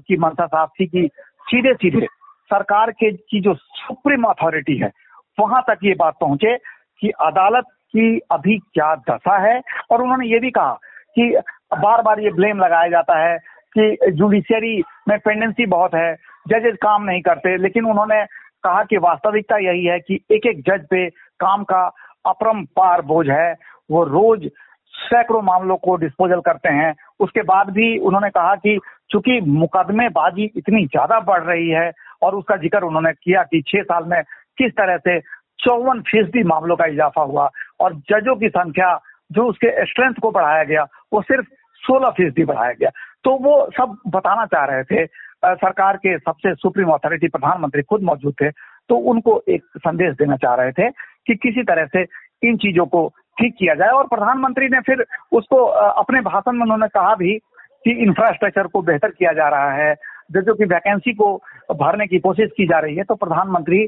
की 0.08 0.18
मंशा 0.18 0.46
साहब 0.46 0.70
थी 0.80 0.86
कि 0.88 1.10
सीधे 1.50 1.74
सीधे 1.74 2.06
सरकार 2.52 2.92
के, 2.92 3.12
की 3.12 3.40
जो 3.42 3.54
सुप्रीम 3.54 4.24
अथॉरिटी 4.24 4.78
है, 4.78 4.92
वहाँ 5.40 5.62
तक 5.70 5.78
ये 5.84 5.94
बात 6.00 6.14
पहुँचे 6.22 6.56
कि 7.02 7.10
अदालत 7.22 7.66
की 7.92 8.20
अभी 8.32 8.58
क्या 8.74 8.94
दशा 9.10 9.38
है। 9.48 9.60
और 9.92 10.02
उन्होंने 10.02 10.28
ये 10.28 10.40
भी 10.40 10.52
कहा 10.52 10.74
कि 11.16 11.30
बार 11.74 12.02
बार 12.02 12.20
ये 12.20 12.32
ब्लेम 12.32 12.60
लगाया 12.60 12.88
जाता 12.90 13.18
है 13.20 13.38
कि 13.78 14.12
जुडिशियरी 14.12 14.82
में 15.08 15.18
पेंडेंसी 15.20 15.66
बहुत 15.66 15.96
है, 15.96 16.14
जजेस 16.50 16.76
काम 16.82 17.04
नहीं 17.04 17.22
करते, 17.22 17.56
लेकिन 17.58 17.86
उन्होंने 17.86 18.24
कहा 18.66 18.84
कि 18.84 18.98
वास्तविकता 19.00 19.58
यही 19.60 19.86
है 19.86 20.00
कि 20.00 20.20
एक 20.32 20.46
एक 20.48 20.62
जज 20.68 20.86
पे 20.90 21.08
काम 21.40 21.64
का 21.64 21.86
अपरम्पार 22.26 23.02
बोझ 23.06 23.28
है। 23.30 23.54
वो 23.92 24.04
रोज 24.06 24.50
सैकड़ों 24.94 25.42
मामलों 25.44 25.76
को 25.78 25.96
डिस्पोजल 25.98 26.40
करते 26.42 26.70
हैं। 26.74 26.94
उसके 27.20 27.42
बाद 27.44 27.70
भी 27.70 27.98
उन्होंने 28.00 28.30
कहा 28.30 28.56
कि 28.58 28.80
चूँकि 29.12 29.40
मुकदमेबाजी 29.54 30.52
इतनी 30.58 30.86
ज़्यादा 30.86 31.20
बढ़ 31.22 31.44
रही 31.44 31.70
है 31.70 31.92
और 32.24 32.36
उसका 32.36 32.56
ज़िक्र 32.58 32.84
उन्होंने 32.84 33.12
किया 33.14 33.44
कि 33.44 33.62
छह 33.68 33.84
साल 33.84 34.04
में 34.06 34.22
किस 34.58 34.72
तरह 34.72 34.98
से 34.98 35.20
चौवन 35.60 36.02
फ़ीसदी 36.02 36.44
मामलों 36.44 36.76
का 36.76 36.86
इजाफा 36.86 37.22
हुआ 37.24 37.50
और 37.80 37.94
जजों 38.10 38.36
की 38.36 38.50
संख्या 38.50 38.98
जो 39.32 39.46
उसके 39.50 39.86
स्ट्रेंथ 39.86 40.14
को 40.22 40.32
बढ़ाया 40.32 40.64
गया, 40.64 40.84
वो 41.14 41.22
सिर्फ़ 41.22 41.46
सोलह 41.84 42.10
फ़ीसदी 42.10 42.44
बढ़ाया 42.46 42.72
गया। 42.72 42.90
तो 43.24 43.32
वो 43.42 43.54
सब 43.78 43.96
बताना 44.08 44.46
चाह 44.46 44.66
रहे 44.66 44.84
थे 44.84 45.06
सरकार 45.44 45.98
के 45.98 46.18
सबसे 46.18 46.54
सुप्रीम 46.56 46.90
अथॉरिटी 46.90 47.28
प्रधानमंत्री 47.28 47.82
खुद 47.82 48.04
मौजूद 48.04 48.34
थे 48.42 48.50
तो 48.90 48.96
उनको 49.12 49.42
एक 49.50 49.64
संदेश 49.78 50.16
देना 50.16 50.36
चाह 50.38 50.56
रहे 50.56 50.72
थे 50.72 50.90
कि 51.28 51.36
किसी 51.36 51.64
तरह 51.64 51.86
से 51.86 52.06
इन 52.48 52.58
चीज़ों 52.58 52.86
को 52.86 53.08
ठीक 53.40 53.56
किया 53.60 53.74
जाए। 53.76 53.90
और 53.90 54.08
प्रधानमंत्री 54.08 54.68
ने 54.70 54.80
फिर 54.80 55.06
उसको 55.32 55.64
अपने 56.04 56.22
भाषण 56.22 56.52
में 56.52 56.62
उन्होंने 56.62 56.88
कहा 56.88 57.16
भी 57.16 57.38
कि 57.86 57.92
इंफ्रास्ट्रक्चर 58.04 58.68
को 58.68 58.82
बेहतर 58.82 59.10
किया 59.10 59.32
जा 59.34 59.48
रहा 59.50 59.72
है, 59.74 59.94
जो 60.32 60.54
की 60.54 60.66
वैकेंसी 60.66 61.14
को 61.14 61.36
भरने 61.76 62.08
की 62.08 62.20
कोशिश 62.20 62.52
की 62.58 62.66
जा 62.68 62.80
रही 62.80 62.96
है। 62.96 63.04
तो 63.04 63.16
प्रधानमंत्री 63.16 63.88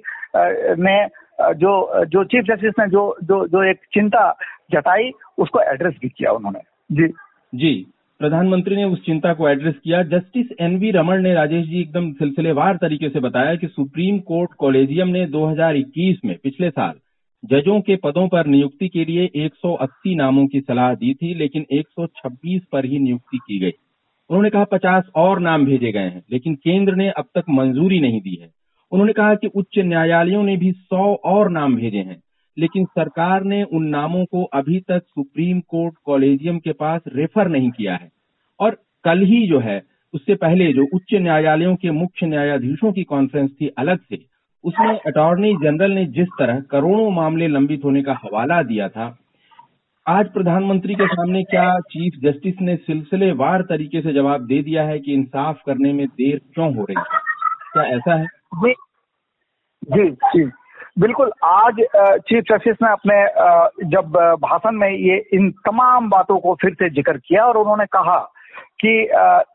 ने 0.83 0.97
जो 1.55 2.05
जो 2.05 2.23
चीफ 2.23 2.43
जस्टिस 2.45 2.73
ने 2.79 2.87
जो 2.89 3.03
जो 3.23 3.45
जो 3.47 3.63
एक 3.63 3.79
चिंता 3.93 4.31
जताई, 4.71 5.11
उसको 5.37 5.61
एड्रेस 5.61 5.95
भी 6.01 6.09
किया 6.09 6.31
उन्होंने। 6.31 6.59
जी। 6.91 7.07
जी। 7.53 7.73
प्रधानमंत्री 8.19 8.75
ने 8.75 8.83
उस 8.83 9.05
चिंता 9.05 9.33
को 9.33 9.49
एड्रेस 9.49 9.75
किया। 9.83 10.03
जस्टिस 10.03 10.45
एन 10.61 10.77
वी 10.77 10.91
रमन 10.91 11.21
ने 11.21 11.33
राजेश 11.33 11.65
जी 11.65 11.81
एकदम 11.81 12.11
सिलसिलेवार 12.11 12.77
तरीके 12.77 13.09
से 13.09 13.19
बताया 13.19 13.55
कि 13.55 13.67
सुप्रीम 13.67 14.19
कोर्ट 14.19 14.49
कॉलेजियम 14.57 15.07
ने 15.07 15.25
2021 15.25 16.17
में 16.25 16.37
पिछले 16.43 16.69
साल 16.69 16.93
जजों 17.45 17.81
के 17.81 17.95
पदों 17.95 18.27
पर 18.27 18.45
नियुक्ति 18.45 18.87
के 18.87 19.05
लिए 19.05 19.29
180 19.35 20.15
नामों 20.15 20.47
की 20.47 20.59
सलाह 20.59 20.93
दी 20.93 21.13
थी, 21.13 21.33
लेकिन 21.33 21.65
126 21.71 22.61
पर 22.71 22.85
ही 22.85 22.99
नियुक्ति 22.99 23.37
की 23.37 23.59
गई। 23.59 23.71
उन्होंने 24.29 24.49
कहा 24.49 24.63
50 24.63 25.03
और 25.15 25.39
नाम 25.39 25.65
भेजे 25.65 25.91
गए 25.91 25.99
हैं, 25.99 26.23
लेकिन 26.31 26.55
केंद्र 26.55 26.95
ने 26.95 27.09
अब 27.09 27.25
तक 27.35 27.43
मंजूरी 27.49 27.99
नहीं 27.99 28.21
दी 28.21 28.39
है। 28.41 28.49
उन्होंने 28.91 29.13
कहा 29.13 29.35
कि 29.35 29.47
उच्च 29.47 29.79
न्यायालयों 29.79 30.43
ने 30.43 30.57
भी 30.57 30.71
100 30.71 31.13
और 31.13 31.49
नाम 31.49 31.75
भेजे 31.75 31.97
हैं। 31.97 32.21
लेकिन 32.57 32.85
सरकार 32.85 33.43
ने 33.43 33.63
उन 33.63 33.85
नामों 33.85 34.25
को 34.25 34.43
अभी 34.43 34.79
तक 34.79 35.03
सुप्रीम 35.09 35.59
कोर्ट 35.59 35.95
कॉलेजियम 36.05 36.59
के 36.59 36.71
पास 36.71 37.01
रेफर 37.15 37.47
नहीं 37.47 37.71
किया 37.71 37.95
है। 37.95 38.09
और 38.59 38.77
कल 39.03 39.19
ही 39.19 39.47
जो 39.47 39.59
है, 39.59 39.81
उससे 40.13 40.35
पहले 40.35 40.73
जो 40.73 40.85
उच्च 40.93 41.13
न्यायालयों 41.13 41.75
के 41.75 41.91
मुख्य 41.91 42.25
न्यायाधीशों 42.25 42.91
की 42.91 43.03
कॉन्फ्रेंस 43.03 43.51
थी 43.61 43.67
अलग 43.67 43.99
से, 43.99 44.25
उसमें 44.63 44.99
अटॉर्नी 44.99 45.53
जनरल 45.53 45.91
ने 45.91 46.05
जिस 46.05 46.27
तरह 46.39 46.59
करोड़ों 46.59 47.11
मामले 47.11 47.47
लंबित 47.47 47.83
होने 47.83 48.03
का 48.03 48.13
हवाला 48.13 48.63
दिया 48.63 48.89
था, 48.89 49.17
आज 50.07 50.33
प्रधानमंत्री 50.33 50.95
के 50.95 51.07
सामने 51.07 51.43
क्या 51.43 51.79
चीफ 51.79 52.13
जस्टिस 52.23 52.53
ने 52.61 52.75
सिलसिलेवार 52.75 53.61
तरीके 53.61 54.01
से 54.01 54.13
जवाब 54.13 54.45
दे 54.45 54.61
दिया 54.63 54.83
है 54.83 54.99
कि 54.99 55.13
इंसाफ 55.13 55.61
करने 55.65 55.93
में 55.93 56.07
देर 56.07 56.41
क्यों 56.53 56.75
हो 56.75 56.83
रही 56.83 56.95
है? 56.99 57.19
क्या 57.73 57.83
ऐसा 57.83 58.15
है? 58.15 58.25
जी 58.55 58.73
जी 59.83 60.09
जी। 60.09 60.51
बिल्कुल 60.97 61.31
आज 61.45 61.79
चीफ 62.27 62.43
जस्टिस 62.43 62.75
ने 62.83 62.89
अपने 62.91 63.87
जब 63.89 64.15
भाषण 64.41 64.75
में 64.75 64.89
ये 64.89 65.17
इन 65.33 65.49
तमाम 65.67 66.09
बातों 66.09 66.37
को 66.39 66.53
फिर 66.61 66.73
से 66.73 66.89
ज़िक्र 66.89 67.17
किया 67.17 67.43
और 67.45 67.57
उन्होंने 67.57 67.85
कहा 67.85 68.17
कि 68.81 68.89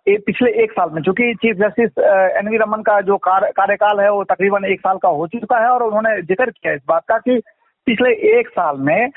ए, 0.09 0.17
पिछले 0.27 0.51
एक 0.63 0.73
साल 0.73 0.91
में 0.91 1.01
चूँकि 1.03 1.35
chief 1.43 1.57
justice 1.57 1.99
N 2.39 2.49
V 2.49 2.57
Ramana 2.57 2.83
का 2.83 3.01
जो 3.01 3.17
कार्यकाल 3.25 4.01
है 4.01 4.11
वो 4.11 4.23
तकरीबन 4.25 4.65
एक 4.65 4.81
साल 4.81 4.99
का 4.99 5.09
हो 5.11 5.27
चुका 5.27 5.59
है 5.59 5.69
और 5.69 5.83
उन्होंने 5.83 6.21
ज़िक्र 6.23 6.51
किया 6.51 6.73
इस 6.75 6.81
बात 6.89 7.05
का 7.09 7.19
कि 7.19 7.39
पिछले 7.87 8.11
एक 8.39 8.49
साल 8.51 8.77
में 8.81 9.11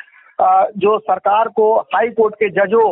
जो 0.78 0.98
सरकार 1.02 1.48
को 1.56 1.74
हाई 1.96 2.10
कोर्ट 2.12 2.36
के 2.36 2.50
जजों 2.52 2.92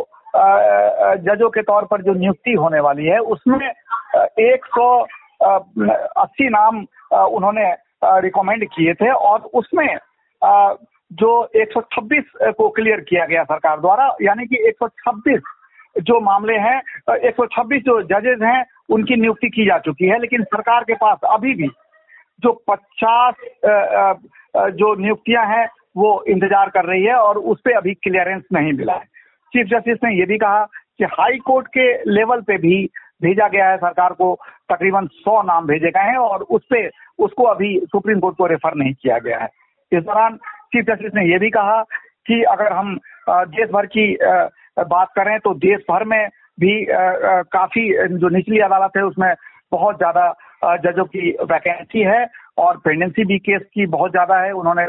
जजों 1.24 1.50
के 1.50 1.62
तौर 1.64 1.86
पर 1.86 2.02
जो 2.02 2.14
नियुक्ति 2.16 2.54
होने 2.56 2.80
वाली 2.80 3.06
है 3.06 3.18
उसमें 3.32 3.70
एक 4.42 4.66
सौ 4.70 4.90
अस्सी 5.44 6.50
नाम 6.50 6.86
उन्होंने 7.14 7.72
रिकमेंड 8.24 8.66
किए 8.66 8.94
थे 8.94 9.10
और 9.12 9.40
उसमें 9.54 9.88
जो 11.12 11.32
126 11.56 12.54
को 12.58 12.70
क्लियर 12.70 13.00
किया 13.00 13.26
गया 13.26 13.44
सरकार 13.44 13.80
द्वारा, 13.80 14.16
यानी 14.22 14.46
कि 14.46 14.56
126 14.70 15.42
जो 16.02 16.20
मामले 16.20 16.54
हैं 16.58 16.82
126 17.30 17.84
जो 17.86 18.02
जजेस 18.04 18.40
हैं, 18.44 18.64
उनकी 18.90 19.16
नियुक्ति 19.16 19.50
की 19.50 19.66
जा 19.66 19.78
चुकी 19.80 20.06
है, 20.06 20.20
लेकिन 20.20 20.44
सरकार 20.44 20.84
के 20.84 20.94
पास 20.96 21.18
अभी 21.30 21.54
भी 21.56 21.68
जो 22.44 22.52
50 22.70 23.34
जो 24.74 24.94
नियुक्तियाँ 24.96 25.46
हैं, 25.48 25.68
वो 25.98 26.24
इंतज़ार 26.28 26.70
कर 26.70 26.86
रही 26.86 27.04
है 27.04 27.16
और 27.16 27.38
उस 27.38 27.60
पर 27.60 27.72
अभी 27.72 27.94
क्लियरेंस 27.94 28.44
नहीं 28.54 28.74
मिला 28.74 28.94
है। 28.94 29.06
चीफ 29.54 29.68
जस्टिस 29.68 29.98
ने 30.04 30.18
ये 30.20 30.26
भी 30.26 30.38
कहा 30.38 30.64
कि 30.98 31.04
हाई 31.12 31.38
कोर्ट 31.38 31.68
के 31.68 31.92
लेवल 32.12 32.42
पे 32.42 32.58
भी 32.58 32.90
भेजा 33.24 33.48
गया 33.48 33.70
है, 33.70 33.78
सरकार 33.78 34.14
को 34.14 34.34
तकरीबन 34.70 35.08
सौ 35.16 35.42
नाम 35.44 35.68
भेजे 35.68 35.92
गए 35.92 36.10
हैं 36.10 36.18
और 36.20 36.42
उस 36.50 36.62
पे 36.70 36.88
उसको 37.20 37.44
अभी 37.46 37.78
सुप्रीम 37.88 38.20
कोर्ट 38.20 38.38
को 38.38 38.46
रेफर 38.48 38.76
नहीं 38.76 38.94
किया 38.94 39.18
गया 39.20 39.40
है। 39.40 39.50
इस 39.92 40.04
दौरान 40.04 40.38
चीफ 40.74 40.86
जस्टिस 40.86 41.14
ने 41.16 41.26
यह 41.26 41.40
भी 41.40 41.50
कहा 41.52 41.82
कि 42.28 42.42
अगर 42.50 42.74
हम 42.74 42.96
देश 43.30 43.70
भर 43.72 43.86
की 43.88 44.06
बात 44.80 45.12
करें 45.16 45.38
तो 45.40 45.54
देश 45.62 45.82
भर 45.90 46.04
में 46.06 46.28
भी 46.60 46.74
काफ़ी 47.50 47.90
जो 48.14 48.30
निचली 48.30 48.60
अदालत 48.62 48.98
है 48.98 49.04
उसमें 49.04 49.34
बहुत 49.72 49.98
ज़्यादा 49.98 50.78
जजों 50.82 51.06
की 51.06 51.30
वैकेंसी 51.44 52.02
है 52.04 52.26
और 52.58 52.78
पेंडेंसी 52.78 53.24
भी 53.26 53.38
केस 53.40 53.62
की 53.74 53.86
बहुत 53.88 54.12
ज़्यादा 54.12 54.38
है। 54.38 54.52
उन्होंने 54.54 54.84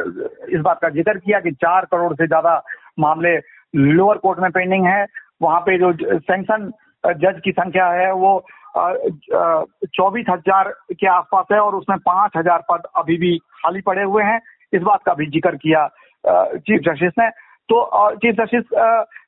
इस 0.55 0.61
बात 0.61 0.79
का 0.83 0.88
ज़िक्र 0.91 1.19
किया 1.19 1.41
कि 1.41 1.50
चार 1.55 1.85
करोड़ 1.85 2.12
से 2.14 2.26
ज़्यादा 2.26 2.62
मामले 3.00 3.37
लोअर 3.75 4.19
कोर्ट 4.19 4.38
में 4.41 4.50
पेंडिंग 4.50 4.87
है। 4.87 5.05
वहाँ 5.43 5.61
पे 5.61 5.79
जो, 5.79 5.93
सैंक्शन 5.93 6.71
जज 7.06 7.40
की 7.44 7.52
संख्या 7.52 7.87
है, 7.88 8.12
वो 8.12 8.44
चौबीस 8.76 10.26
हज़ार 10.28 10.68
के 10.92 11.06
आसपास 11.08 11.46
है 11.52 11.58
और 11.61 11.75
उसमें 11.75 11.99
पाँच 12.00 12.37
हज़ार 12.37 12.62
पद 12.70 12.87
अभी 12.96 13.16
भी 13.18 13.37
खाली 13.56 13.80
पड़े 13.82 14.02
हुए 14.04 14.23
हैं। 14.25 14.40
इस 14.73 14.82
बात 14.82 15.02
का 15.06 15.14
भी 15.14 15.26
ज़िक्र 15.26 15.56
किया 15.56 15.87
चीफ 16.25 16.80
जस्टिस 16.82 17.12
ने। 17.18 17.28
तो 17.68 17.76
चीफ 18.16 18.34
जस्टिस 18.34 18.64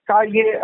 का 0.08 0.20
ये 0.24 0.56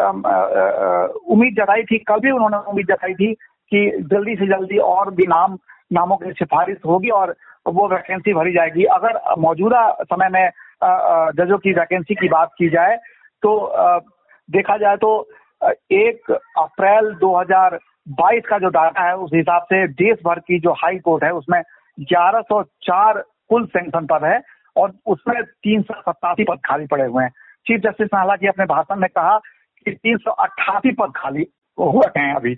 उम्मीद 1.26 1.54
जताई 1.54 1.82
थी, 1.82 1.98
कल 2.00 2.20
भी 2.20 2.30
उन्होंने 2.30 2.56
उम्मीद 2.70 2.86
जताई 2.86 3.14
थी 3.14 3.32
कि 3.72 3.90
जल्दी 4.10 4.34
से 4.36 4.46
जल्दी 4.48 4.78
और 4.80 5.10
भी 5.14 5.26
नाम, 5.28 5.58
नामों 5.90 6.16
की 6.16 6.32
सिफारिश 6.34 6.78
होगी 6.86 7.10
और 7.12 7.34
वो 7.66 7.88
वैकेंसी 7.88 8.32
भरी 8.34 8.52
जाएगी। 8.52 8.84
अगर 8.92 9.20
मौजूदा 9.38 9.88
समय 10.04 10.28
में 10.28 10.50
जजों 11.36 11.58
की 11.58 11.72
वैकेंसी 11.72 12.14
की 12.14 12.28
बात 12.28 12.50
की 12.58 12.68
जाए 12.70 12.96
तो 13.42 13.52
देखा 14.48 14.76
जाए 14.76 14.96
तो 14.96 15.10
एक 15.62 16.30
अप्रैल 16.58 17.12
2022 17.14 18.46
का 18.48 18.58
जो 18.58 18.68
डाटा 18.68 19.02
है, 19.02 19.16
उस 19.16 19.30
हिसाब 19.34 19.62
से 19.62 19.86
देश 19.88 20.18
भर 20.26 20.38
की 20.38 20.58
जो 20.60 20.72
हाई 20.72 20.98
कोर्ट 20.98 21.24
है, 21.24 21.30
उसमें 21.30 21.60
1104 21.98 23.22
कुल 23.48 23.66
सेंक्शन 23.66 24.06
पद 24.06 24.24
है 24.24 24.40
और 24.76 24.92
उसमें 25.06 25.42
तीन 25.42 25.82
सौ 25.82 26.00
सत्तासी 26.00 26.44
पद 26.44 26.58
खाली 26.64 26.86
पड़े 26.86 27.04
हुए 27.04 27.24
हैं। 27.24 27.30
चीफ 27.66 27.80
जस्टिस 27.80 28.08
ने 28.14 28.18
हालाँकि 28.18 28.46
अपने 28.46 28.64
भाषण 28.64 28.96
में 28.96 29.08
कहा 29.10 29.38
कि 29.86 29.90
तीन 29.90 30.16
सौ 30.16 30.30
अट्ठासी 30.30 30.90
पद 30.90 31.12
खाली 31.16 31.46
हुए 31.78 32.06
हैं 32.18 32.34
अभी। 32.34 32.56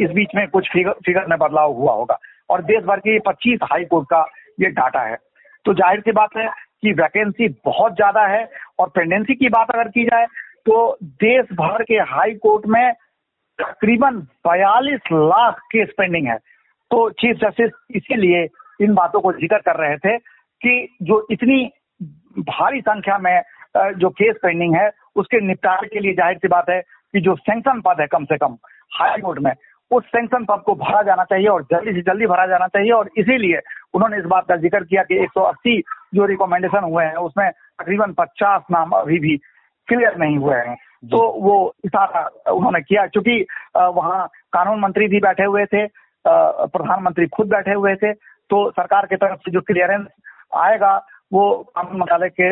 इस 0.00 0.10
बीच 0.10 0.28
में 0.34 0.46
कुछ 0.48 0.68
फिगर 0.72 0.92
फिगर 1.06 1.26
में 1.26 1.38
बदलाव 1.38 1.72
हुआ 1.72 1.92
होगा। 1.92 2.18
और 2.50 2.62
देश 2.62 2.84
भर 2.84 2.98
की 2.98 3.18
पच्चीस 3.18 3.60
हाई 3.62 3.84
कोर्ट 3.84 4.06
का 4.10 4.24
ये 4.60 4.70
डाटा 4.70 5.00
है। 5.00 5.16
तो 5.64 5.74
ज़ाहिर 5.74 6.00
सी 6.00 6.12
बात 6.12 6.36
है 6.36 6.48
कि 6.82 6.92
वैकेंसी 6.92 7.48
बहुत 7.64 7.94
ज़्यादा 7.94 8.26
है 8.26 8.48
और 8.78 8.88
पेंडेंसी 8.88 9.34
की 9.34 9.48
बात 9.48 9.70
अगर 9.70 9.88
की 9.88 10.04
जाए 10.04 10.26
तो 10.68 10.96
देश 11.22 11.46
भर 11.52 11.82
के 11.82 11.94
हाई 12.08 12.32
कोर्ट 12.36 12.66
में 12.66 12.92
तकरीबन 13.58 14.16
बयालीस 14.46 15.12
लाख 15.12 15.60
केस 15.72 15.92
पेंडिंग 15.98 16.26
है। 16.28 16.36
तो 16.90 16.98
चीफ 17.12 17.36
जस्टिस 17.36 17.70
इसीलिए 17.96 18.42
इन 18.80 18.94
बातों 18.94 19.20
को 19.20 19.32
ज़िक्र 19.32 19.58
कर 19.58 19.76
रहे 19.76 19.96
थे 19.96 20.16
कि 20.18 20.96
जो 21.02 21.26
इतनी 21.30 21.64
भारी 22.50 22.80
संख्या 22.80 23.18
में 23.18 23.40
जो 23.96 24.10
केस 24.10 24.36
पेंडिंग 24.42 24.76
है, 24.76 24.90
उसके 25.16 25.40
निपटारे 25.46 25.88
के 25.88 26.00
लिए 26.00 26.14
ज़ाहिर 26.14 26.38
सी 26.38 26.48
बात 26.48 26.70
है 26.70 26.80
कि 26.80 27.20
जो 27.20 27.36
सेंक्शन 27.38 27.80
पद 27.80 28.00
है 28.00 28.06
कम 28.06 28.24
से 28.24 28.36
कम 28.36 28.58
हाई 28.92 29.20
कोर्ट 29.20 29.38
में, 29.38 29.52
उस 29.90 30.04
सेंक्शन 30.06 30.44
पद 30.44 30.62
को 30.66 30.74
भरा 30.76 31.02
जाना 31.02 31.24
चाहिए 31.24 31.48
और 31.48 31.62
जल्दी 31.72 31.92
से 31.92 32.02
जल्दी 32.02 32.26
भरा 32.26 32.46
जाना 32.46 32.66
चाहिए 32.68 32.90
और 32.92 33.10
इसीलिए 33.18 33.60
उन्होंने 33.94 34.18
इस 34.18 34.24
बात 34.28 34.48
का 34.48 34.56
ज़िक्र 34.58 34.84
किया 34.84 35.02
कि 35.02 35.24
180 35.26 35.80
जो 36.14 36.24
रिकमेंडेशन 36.26 36.84
हुए 36.84 37.04
हैं, 37.04 37.14
उसमें 37.16 37.50
तकरीबन 37.50 38.12
50 38.14 38.70
नाम 38.70 38.90
अभी 38.96 39.18
भी 39.18 39.40
क्लियर 39.88 40.16
नहीं 40.18 40.36
हुए 40.38 40.56
हैं। 40.56 40.76
तो 41.04 41.18
वो 41.40 41.54
इशारा 41.84 42.22
उन्होंने 42.52 42.80
किया 42.82 43.06
क्योंकि 43.08 43.40
वहाँ 43.76 44.26
कानून 44.52 44.80
मंत्री 44.80 45.06
भी 45.08 45.20
बैठे 45.20 45.44
हुए 45.44 45.64
थे 45.66 45.86
प्रधानमंत्री 46.24 47.26
खुद 47.28 47.48
बैठे 47.48 47.72
हुए 47.72 47.94
थे 47.96 48.12
तो 48.50 48.70
सरकार 48.72 49.06
की 49.06 49.16
तरफ़ 49.16 49.40
से 49.40 49.50
जो 49.52 49.60
क्लियरेंस 49.62 50.06
आएगा 50.56 50.96
वो 51.32 51.42
कानून 51.76 51.98
मंत्रालय 51.98 52.28
के 52.30 52.48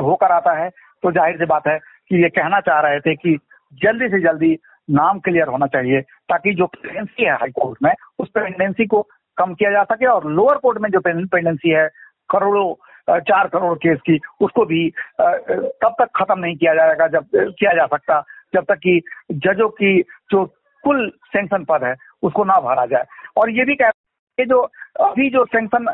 होकर 0.00 0.32
आता 0.32 0.52
है। 0.58 0.68
तो 1.02 1.12
ज़ाहिर 1.12 1.36
सी 1.38 1.44
बात 1.46 1.66
है 1.68 1.78
कि 1.78 2.22
ये 2.22 2.28
कहना 2.30 2.60
चाह 2.60 2.80
रहे 2.80 3.00
थे 3.00 3.14
कि 3.16 3.36
जल्दी 3.82 4.08
से 4.08 4.20
जल्दी 4.22 4.56
नाम 4.88 5.18
क्लियर 5.20 5.48
होना 5.48 5.66
चाहिए 5.68 6.00
ताकि 6.28 6.54
जो 6.54 6.66
पेंडेंसी 6.66 7.24
है 7.24 7.32
हाई 7.32 7.50
कोर्ट 7.52 7.82
में 7.82 7.92
उस 8.18 8.28
पेंडेंसी 8.34 8.86
को 8.86 9.02
कम 9.38 9.54
किया 9.54 9.70
जा 9.70 9.82
सके 9.84 10.06
और 10.06 10.26
लोअर 10.32 10.58
कोर्ट 10.58 10.78
में 10.78 10.90
जो 10.90 11.00
पेंडेंसी 11.00 11.70
है 11.70 11.86
करोड़ों 12.30 12.72
चार 13.08 13.48
करोड़ 13.48 13.76
केस 13.78 13.98
की, 14.00 14.18
उसको 14.40 14.64
भी 14.64 14.88
तब 15.20 15.94
तक 15.98 16.08
खत्म 16.16 16.38
नहीं 16.38 16.56
किया 16.56 16.74
जाएगा 16.74 17.06
जब 17.08 17.26
किया 17.34 17.72
जा 17.74 17.86
सकता, 17.86 18.20
जब 18.54 18.64
तक 18.64 18.78
कि 18.78 19.00
जजों 19.32 19.68
की 19.70 20.00
जो 20.32 20.44
कुल 20.84 21.08
सेंक्शन 21.26 21.64
पद 21.64 21.84
है, 21.84 21.94
उसको 22.22 22.44
ना 22.44 22.58
भरा 22.60 22.84
जाए। 22.86 23.04
और 23.36 23.50
ये 23.50 23.64
भी 23.64 23.74
कह, 23.74 23.90
ये 24.38 24.44
जो, 24.46 24.60
अभी 25.00 25.28
जो 25.30 25.44
सेंक्शन 25.46 25.86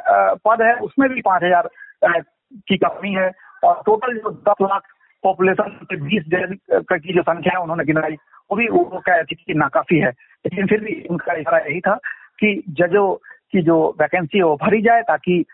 पद 0.45 0.63
है, 0.63 0.75
उसमें 0.81 1.09
भी 1.11 1.21
पाँच 1.21 1.43
हज़ार 1.43 1.69
की 2.69 2.77
कमी 2.77 3.13
है, 3.15 3.31
और 3.65 3.83
टोटल 3.87 4.17
जो 4.19 4.31
दस 4.49 4.63
लाख 4.63 4.83
पॉपुलेशन 5.25 5.79
के 5.91 5.97
बीस 5.99 6.25
की 6.29 7.13
जो 7.13 7.23
संख्या 7.23 7.53
है, 7.53 7.63
उन्होंने 7.63 7.85
गिनाई, 7.85 8.17
वो 8.51 8.57
भी, 8.57 8.69
वो 8.69 8.85
कह 8.85 9.15
रही 9.15 9.25
थी 9.25 9.43
कि 9.47 9.55
नाकाफी 9.55 9.99
है। 9.99 10.11
लेकिन 10.45 10.67
फिर 10.67 10.81
भी 10.81 11.01
उनका 11.11 11.33
इशारा 11.33 11.59
यही 11.59 11.81
था 11.81 11.95
कि 12.39 12.63
जजों 12.81 13.13
की 13.53 13.63
जो 13.63 13.77
वैकेंसी 14.01 14.39
है, 14.39 14.45
वो 14.45 14.57
भरी 14.63 14.81
जाए 14.83 15.03
ताकि 15.03 15.45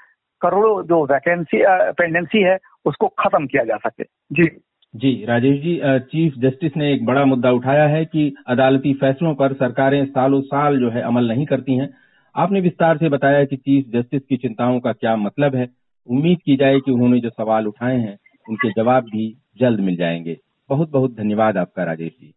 करोड़ों 0.42 0.82
जो 0.82 1.04
वैकेंसी 1.04 1.58
पेंडेंसी 1.92 2.42
है, 2.42 2.58
उसको 2.84 3.08
खत्म 3.08 3.46
किया 3.46 3.64
जा 3.64 3.76
सके। 3.76 4.04
जी। 4.32 4.60
जी, 4.96 5.24
राजेश 5.24 5.60
जी 5.60 5.80
चीफ 5.84 6.34
जस्टिस 6.38 6.76
ने 6.76 6.92
एक 6.92 7.06
बड़ा 7.06 7.24
मुद्दा 7.24 7.50
उठाया 7.50 7.86
है 7.86 8.04
कि 8.04 8.34
अदालती 8.46 8.94
फैसलों 8.94 9.34
पर 9.34 9.52
सरकारें 9.52 10.06
सालों 10.06 10.40
साल 10.40 10.80
जो 10.80 10.90
है 10.90 11.02
अमल 11.02 11.28
नहीं 11.28 11.46
करती 11.46 11.74
हैं। 11.74 11.94
आपने 12.36 12.60
विस्तार 12.60 12.96
से 12.96 13.08
बताया 13.08 13.44
कि 13.44 13.56
चीफ 13.56 13.84
जस्टिस 13.88 14.22
की 14.22 14.36
चिंताओं 14.36 14.80
का 14.80 14.92
क्या 14.92 15.16
मतलब 15.16 15.54
है। 15.54 15.68
उम्मीद 16.06 16.38
की 16.44 16.56
जाए 16.56 16.80
कि 16.80 16.92
उन्होंने 16.92 17.20
जो 17.20 17.30
सवाल 17.30 17.66
उठाए 17.66 17.98
हैं, 17.98 18.18
उनके 18.48 18.70
जवाब 18.70 19.02
भी 19.02 19.38
जल्द 19.60 19.80
मिल 19.80 19.96
जाएँगे। 19.96 20.36
बहुत 20.70 20.90
बहुत 20.90 21.16
धन्यवाद 21.16 21.56
आपका, 21.56 21.84
राजेश 21.84 22.10
जी। 22.20 22.34